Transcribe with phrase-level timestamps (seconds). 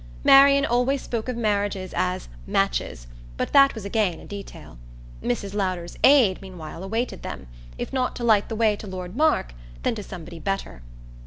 [0.23, 3.05] Marian always spoke of marriages as "matches,"
[3.37, 4.79] but that was again a detail.
[5.21, 5.53] Mrs.
[5.53, 7.45] Lowder's "aid" meanwhile awaited them
[7.77, 9.53] if not to light the way to Lord Mark,
[9.83, 10.81] then to somebody better.